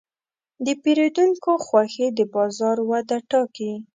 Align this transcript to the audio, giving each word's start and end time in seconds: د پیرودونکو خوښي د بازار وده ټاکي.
د 0.65 0.67
پیرودونکو 0.81 1.51
خوښي 1.65 2.07
د 2.17 2.19
بازار 2.35 2.77
وده 2.89 3.17
ټاکي. 3.29 3.71